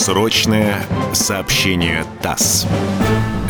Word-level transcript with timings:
Срочное 0.00 0.82
сообщение 1.12 2.06
ТАСС. 2.22 2.66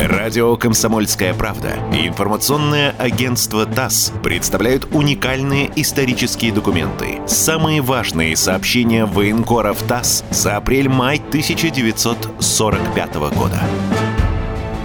Радио 0.01 0.57
«Комсомольская 0.57 1.33
правда» 1.33 1.75
и 1.93 2.05
информационное 2.05 2.93
агентство 2.99 3.65
ТАСС 3.65 4.11
представляют 4.21 4.85
уникальные 4.91 5.71
исторические 5.77 6.51
документы. 6.51 7.21
Самые 7.25 7.79
важные 7.81 8.35
сообщения 8.35 9.05
военкоров 9.05 9.81
ТАСС 9.83 10.25
за 10.29 10.57
апрель-май 10.57 11.21
1945 11.25 13.15
года. 13.33 13.61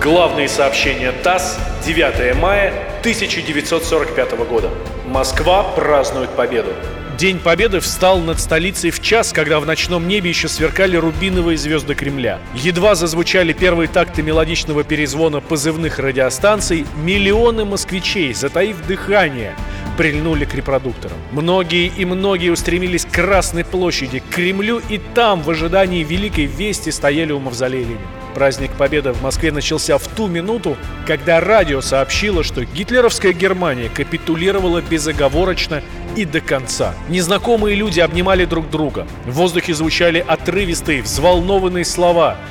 Главные 0.01 0.49
сообщения 0.49 1.11
ТАСС 1.11 1.59
9 1.85 2.37
мая 2.41 2.73
1945 3.01 4.39
года. 4.49 4.71
Москва 5.05 5.65
празднует 5.65 6.31
победу. 6.31 6.71
День 7.19 7.39
Победы 7.39 7.81
встал 7.81 8.21
над 8.21 8.39
столицей 8.39 8.91
в 8.91 9.01
час, 9.01 9.33
когда 9.33 9.59
в 9.59 9.65
ночном 9.65 10.07
небе 10.07 10.29
еще 10.29 10.49
сверкали 10.49 10.99
рубиновые 10.99 11.57
звезды 11.57 11.95
Кремля. 11.95 12.41
Едва 12.55 12.95
зазвучали 12.95 13.55
первые 13.55 13.89
такты 13.89 14.23
мелодичного 14.23 14.85
перезвона 14.85 15.41
позывных 15.41 15.99
радиостанций, 15.99 16.85
миллионы 17.03 17.65
москвичей, 17.65 18.35
затаив 18.35 18.87
дыхание, 18.87 19.57
прильнули 19.97 20.45
к 20.45 20.55
репродукторам. 20.55 21.17
Многие 21.33 21.87
и 21.87 22.05
многие 22.05 22.51
устремились 22.51 23.07
к 23.07 23.13
Красной 23.13 23.65
площади, 23.65 24.19
к 24.19 24.35
Кремлю, 24.35 24.83
и 24.91 25.01
там, 25.15 25.43
в 25.43 25.49
ожидании 25.49 26.05
великой 26.05 26.45
вести, 26.45 26.91
стояли 26.91 27.33
у 27.33 27.41
мавзолея 27.41 27.85
Ленина. 27.85 28.01
Праздник 28.35 28.73
Победы 28.73 29.13
в 29.13 29.23
Москве 29.23 29.51
начался 29.51 29.97
в 29.97 30.07
ту 30.09 30.27
минуту, 30.27 30.77
когда 31.07 31.41
радио 31.41 31.81
сообщило, 31.81 32.45
что 32.45 32.67
гитлеровская 32.67 33.33
Германия 33.33 33.89
капитулировала 33.89 34.83
безоговорочно 34.83 35.83
и 36.17 36.25
до 36.25 36.41
конца. 36.41 36.95
Незнакомые 37.09 37.77
люди 37.77 38.01
обнимали 38.01 38.45
друг 38.45 38.71
друга. 38.71 39.07
В 39.25 39.33
воздухе 39.33 39.75
звучали 39.75 40.25
отрывистые, 40.27 41.03
взволнованные 41.03 41.85
слова– 41.85 42.37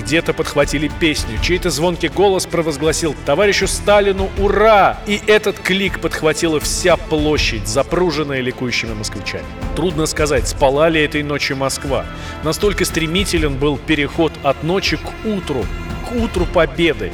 где-то 0.00 0.32
подхватили 0.32 0.90
песню, 1.00 1.38
чей-то 1.42 1.70
звонкий 1.70 2.08
голос 2.08 2.46
провозгласил 2.46 3.14
«Товарищу 3.26 3.66
Сталину, 3.66 4.30
ура!» 4.38 4.98
И 5.06 5.20
этот 5.26 5.58
клик 5.58 6.00
подхватила 6.00 6.58
вся 6.58 6.96
площадь, 6.96 7.68
запруженная 7.68 8.40
ликующими 8.40 8.94
москвичами. 8.94 9.44
Трудно 9.76 10.06
сказать, 10.06 10.48
спала 10.48 10.88
ли 10.88 11.02
этой 11.02 11.22
ночью 11.22 11.56
Москва. 11.56 12.06
Настолько 12.44 12.84
стремителен 12.84 13.56
был 13.56 13.76
переход 13.76 14.32
от 14.42 14.62
ночи 14.62 14.96
к 14.96 15.26
утру, 15.26 15.64
к 16.08 16.12
утру 16.12 16.46
победы. 16.46 17.12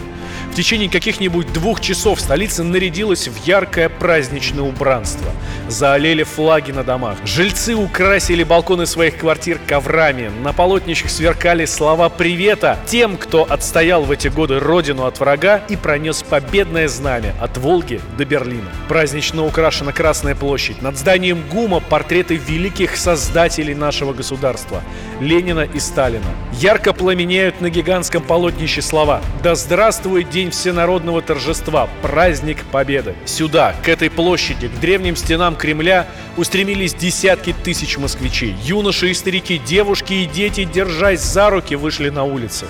В 0.56 0.58
течение 0.58 0.88
каких-нибудь 0.88 1.52
двух 1.52 1.82
часов 1.82 2.18
столица 2.18 2.64
нарядилась 2.64 3.28
в 3.28 3.46
яркое 3.46 3.90
праздничное 3.90 4.62
убранство. 4.62 5.30
Заолели 5.68 6.22
флаги 6.22 6.70
на 6.70 6.82
домах. 6.82 7.18
Жильцы 7.26 7.74
украсили 7.74 8.42
балконы 8.42 8.86
своих 8.86 9.18
квартир 9.18 9.60
коврами. 9.66 10.30
На 10.42 10.54
полотнищах 10.54 11.10
сверкали 11.10 11.66
слова 11.66 12.08
привета 12.08 12.78
тем, 12.86 13.18
кто 13.18 13.44
отстоял 13.44 14.04
в 14.04 14.10
эти 14.10 14.28
годы 14.28 14.58
родину 14.58 15.04
от 15.04 15.20
врага 15.20 15.58
и 15.68 15.76
пронес 15.76 16.22
победное 16.22 16.88
знамя 16.88 17.34
от 17.38 17.58
Волги 17.58 18.00
до 18.16 18.24
Берлина. 18.24 18.70
Празднично 18.88 19.44
украшена 19.44 19.92
Красная 19.92 20.34
площадь. 20.34 20.80
Над 20.80 20.96
зданием 20.96 21.42
ГУМа 21.50 21.80
портреты 21.80 22.36
великих 22.36 22.96
создателей 22.96 23.74
нашего 23.74 24.14
государства– 24.14 24.82
Ленина 25.20 25.68
и 25.74 25.80
Сталина. 25.80 26.24
Ярко 26.54 26.94
пламенеют 26.94 27.60
на 27.60 27.68
гигантском 27.68 28.22
полотнище 28.22 28.80
слова 28.80 29.20
«Да 29.42 29.54
здравствует 29.54 30.30
день 30.30 30.45
всенародного 30.50 31.22
торжества, 31.22 31.88
праздник 32.02 32.64
Победы». 32.72 33.14
Сюда, 33.24 33.74
к 33.82 33.88
этой 33.88 34.10
площади, 34.10 34.68
к 34.68 34.80
древним 34.80 35.16
стенам 35.16 35.56
Кремля 35.56 36.06
устремились 36.36 36.94
десятки 36.94 37.54
тысяч 37.64 37.98
москвичей. 37.98 38.54
Юноши 38.62 39.10
и 39.10 39.14
старики, 39.14 39.58
девушки 39.58 40.12
и 40.12 40.26
дети, 40.26 40.64
держась 40.64 41.20
за 41.20 41.50
руки, 41.50 41.74
вышли 41.74 42.10
на 42.10 42.24
улицы. 42.24 42.66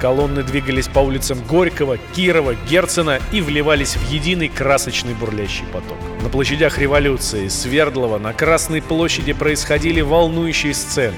Колонны 0.00 0.44
двигались 0.44 0.86
по 0.86 1.00
улицам 1.00 1.40
Горького, 1.48 1.96
Кирова, 2.14 2.54
Герцена 2.70 3.18
и 3.32 3.40
вливались 3.40 3.96
в 3.96 4.10
единый 4.10 4.48
красочный 4.48 5.14
бурлящий 5.14 5.64
поток. 5.72 5.98
На 6.22 6.28
площадях 6.28 6.78
революции, 6.78 7.48
Свердлова, 7.48 8.18
на 8.18 8.32
Красной 8.32 8.80
площади 8.80 9.32
происходили 9.32 10.00
волнующие 10.00 10.74
сцены. 10.74 11.16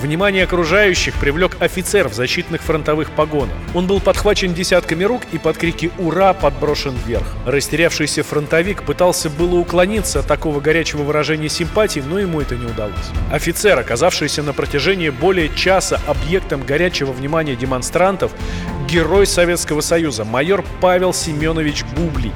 Внимание 0.00 0.44
окружающих 0.44 1.14
привлек 1.14 1.56
офицер 1.58 2.06
в 2.06 2.14
защитных 2.14 2.62
фронтовых 2.62 3.10
погонах. 3.10 3.56
Он 3.74 3.88
был 3.88 3.98
подхвачен 3.98 4.54
десятками 4.54 5.02
рук 5.02 5.22
и 5.32 5.38
под 5.38 5.58
крики 5.58 5.90
«Ура!» 5.98 6.34
подброшен 6.34 6.94
вверх. 7.04 7.26
Растерявшийся 7.44 8.22
фронтовик 8.22 8.84
пытался 8.84 9.28
было 9.28 9.56
уклониться 9.56 10.20
от 10.20 10.28
такого 10.28 10.60
горячего 10.60 11.02
выражения 11.02 11.48
симпатии, 11.48 11.98
но 11.98 12.20
ему 12.20 12.40
это 12.40 12.54
не 12.54 12.66
удалось. 12.66 12.94
Офицер, 13.32 13.76
оказавшийся 13.76 14.44
на 14.44 14.52
протяжении 14.52 15.10
более 15.10 15.52
часа 15.52 16.00
объектом 16.06 16.62
горячего 16.62 17.10
внимания 17.10 17.56
демонстрантов, 17.56 18.30
герой 18.88 19.26
Советского 19.26 19.80
Союза, 19.80 20.24
майор 20.24 20.64
Павел 20.80 21.12
Семенович 21.12 21.82
Бублий. 21.96 22.32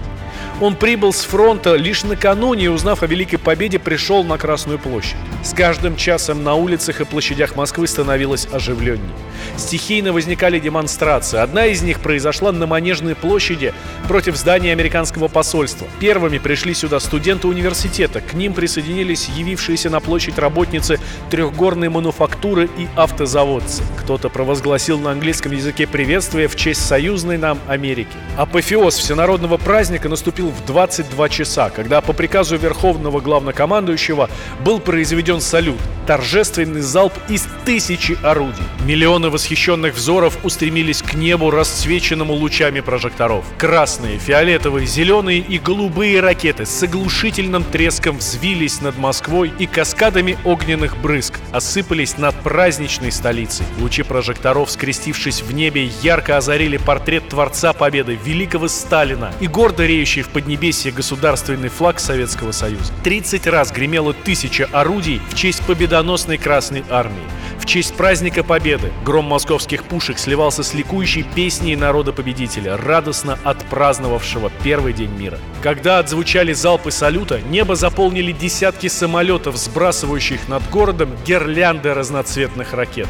Он 0.62 0.76
прибыл 0.76 1.12
с 1.12 1.22
фронта 1.22 1.74
лишь 1.74 2.04
накануне 2.04 2.70
узнав 2.70 3.02
о 3.02 3.06
Великой 3.06 3.38
Победе, 3.38 3.80
пришел 3.80 4.22
на 4.22 4.38
Красную 4.38 4.78
площадь. 4.78 5.16
С 5.42 5.54
каждым 5.54 5.96
часом 5.96 6.44
на 6.44 6.54
улицах 6.54 7.00
и 7.00 7.04
площадях 7.04 7.56
Москвы 7.56 7.88
становилось 7.88 8.46
оживленнее. 8.46 9.10
Стихийно 9.56 10.12
возникали 10.12 10.60
демонстрации. 10.60 11.40
Одна 11.40 11.66
из 11.66 11.82
них 11.82 11.98
произошла 11.98 12.52
на 12.52 12.68
Манежной 12.68 13.16
площади 13.16 13.74
против 14.06 14.36
здания 14.36 14.70
американского 14.70 15.26
посольства. 15.26 15.88
Первыми 15.98 16.38
пришли 16.38 16.74
сюда 16.74 17.00
студенты 17.00 17.48
университета. 17.48 18.20
К 18.20 18.34
ним 18.34 18.54
присоединились 18.54 19.28
явившиеся 19.30 19.90
на 19.90 19.98
площадь 19.98 20.38
работницы 20.38 21.00
трехгорной 21.30 21.88
мануфактуры 21.88 22.70
и 22.78 22.86
автозаводцы. 22.94 23.82
Кто-то 24.00 24.28
провозгласил 24.28 25.00
на 25.00 25.10
английском 25.10 25.50
языке 25.50 25.88
приветствие 25.88 26.46
в 26.46 26.54
честь 26.54 26.86
союзной 26.86 27.36
нам 27.36 27.58
Америки. 27.66 28.12
Апофеоз 28.36 28.96
всенародного 28.96 29.56
праздника 29.56 30.08
наступил 30.08 30.51
в 30.52 30.64
22 30.64 31.28
часа, 31.28 31.70
когда 31.70 32.00
по 32.00 32.12
приказу 32.12 32.56
Верховного 32.56 33.20
Главнокомандующего 33.20 34.30
был 34.64 34.78
произведен 34.78 35.40
салют, 35.40 35.80
торжественный 36.06 36.80
залп 36.80 37.12
из 37.28 37.46
тысячи 37.64 38.16
орудий. 38.22 38.64
Миллионы 38.84 39.30
восхищенных 39.30 39.94
взоров 39.94 40.38
устремились 40.44 41.02
к 41.02 41.14
небу, 41.14 41.50
расцвеченному 41.50 42.34
лучами 42.34 42.80
прожекторов. 42.80 43.44
Красные, 43.58 44.18
фиолетовые, 44.18 44.86
зеленые 44.86 45.38
и 45.40 45.58
голубые 45.58 46.20
ракеты 46.20 46.66
с 46.66 46.82
оглушительным 46.82 47.64
треском 47.64 48.18
взвились 48.18 48.80
над 48.80 48.98
Москвой 48.98 49.52
и 49.58 49.66
каскадами 49.66 50.38
огненных 50.44 50.96
брызг 50.96 51.34
осыпались 51.52 52.18
над 52.18 52.34
праздничной 52.36 53.12
столицей. 53.12 53.66
Лучи 53.78 54.02
прожекторов, 54.02 54.70
скрестившись 54.70 55.42
в 55.42 55.52
небе, 55.52 55.90
ярко 56.02 56.36
озарили 56.36 56.76
портрет 56.76 57.28
Творца 57.28 57.72
Победы, 57.72 58.18
великого 58.22 58.68
Сталина 58.68 59.32
и 59.40 59.46
гордо 59.46 59.86
реющий 59.86 60.22
в 60.22 60.28
Поднебесье 60.28 60.92
государственный 60.92 61.68
флаг 61.68 62.00
Советского 62.00 62.52
Союза. 62.52 62.92
30 63.04 63.46
раз 63.46 63.70
гремело 63.70 64.12
тысяча 64.12 64.68
орудий 64.72 65.20
в 65.30 65.34
честь 65.34 65.62
победоносной 65.66 66.38
Красной 66.38 66.84
Армии. 66.90 67.22
В 67.62 67.64
честь 67.64 67.94
праздника 67.94 68.42
Победы 68.42 68.92
гром 69.04 69.26
московских 69.26 69.84
пушек 69.84 70.18
сливался 70.18 70.64
с 70.64 70.74
ликующей 70.74 71.22
песней 71.22 71.76
народа-победителя, 71.76 72.76
радостно 72.76 73.38
отпраздновавшего 73.44 74.50
первый 74.64 74.92
день 74.92 75.12
мира. 75.12 75.38
Когда 75.62 76.00
отзвучали 76.00 76.52
залпы 76.54 76.90
салюта, 76.90 77.40
небо 77.40 77.76
заполнили 77.76 78.32
десятки 78.32 78.88
самолетов, 78.88 79.56
сбрасывающих 79.56 80.48
над 80.48 80.68
городом 80.70 81.10
гирлянды 81.24 81.94
разноцветных 81.94 82.72
ракет. 82.72 83.06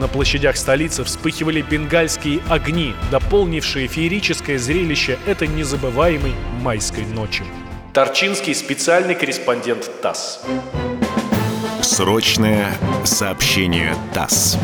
На 0.00 0.06
площадях 0.06 0.58
столицы 0.58 1.02
вспыхивали 1.02 1.62
бенгальские 1.62 2.40
огни, 2.50 2.92
дополнившие 3.10 3.88
феерическое 3.88 4.58
зрелище 4.58 5.18
этой 5.24 5.48
незабываемой 5.48 6.34
майской 6.60 7.06
ночи. 7.06 7.42
Торчинский 7.94 8.54
специальный 8.54 9.14
корреспондент 9.14 9.90
ТАСС. 10.02 10.42
Срочное 11.84 12.78
сообщение 13.04 13.94
ТАСС. 14.14 14.56